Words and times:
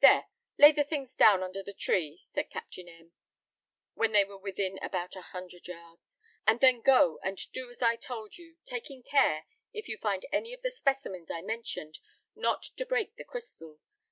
"There; 0.00 0.26
lay 0.56 0.70
the 0.70 0.84
things 0.84 1.16
down 1.16 1.42
under 1.42 1.60
the 1.60 1.72
tree," 1.72 2.20
said 2.22 2.48
Captain 2.48 2.86
M, 2.88 3.10
when 3.94 4.12
they 4.12 4.24
were 4.24 4.38
within 4.38 4.78
about 4.80 5.16
a 5.16 5.20
hundred 5.20 5.66
yards, 5.66 6.20
"and 6.46 6.60
then 6.60 6.80
go 6.80 7.18
and 7.24 7.36
do 7.50 7.68
as 7.70 7.82
I 7.82 7.96
told 7.96 8.38
you, 8.38 8.56
taking 8.64 9.02
care, 9.02 9.46
if 9.72 9.88
you 9.88 9.96
find 9.98 10.24
any 10.30 10.52
of 10.52 10.62
the 10.62 10.70
specimens 10.70 11.28
I 11.28 11.42
mentioned, 11.42 11.98
not 12.36 12.62
to 12.62 12.86
break 12.86 13.16
the 13.16 13.24
crystals. 13.24 13.98